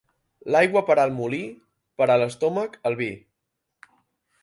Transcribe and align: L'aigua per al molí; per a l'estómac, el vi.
L'aigua 0.55 0.81
per 0.87 0.95
al 1.03 1.13
molí; 1.19 1.43
per 2.01 2.09
a 2.09 2.17
l'estómac, 2.25 2.83
el 2.91 3.01
vi. 3.05 3.15